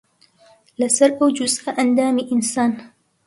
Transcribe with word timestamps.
لەسەر 0.79 1.09
ئەو 1.17 1.29
جوزئە 1.37 1.71
ئەندامی 1.77 2.27
ئینسان 2.29 2.71